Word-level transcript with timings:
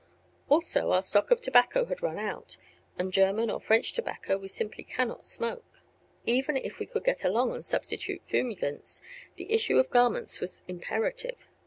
Also, 0.49 0.89
our 0.93 1.03
stock 1.03 1.29
of 1.29 1.41
tobacco 1.41 1.85
had 1.85 2.01
run 2.01 2.17
out, 2.17 2.57
and 2.97 3.13
German 3.13 3.51
or 3.51 3.59
French 3.59 3.93
tobacco 3.93 4.35
we 4.35 4.47
simply 4.47 4.83
cannot 4.83 5.27
smoke. 5.27 5.83
Even 6.25 6.57
if 6.57 6.79
we 6.79 6.87
could 6.87 7.03
get 7.03 7.23
along 7.23 7.51
on 7.51 7.61
substitute 7.61 8.23
fumigants 8.25 9.03
the 9.35 9.51
issue 9.53 9.77
of 9.77 9.91
garments 9.91 10.39
was 10.39 10.63
imperative. 10.67 11.47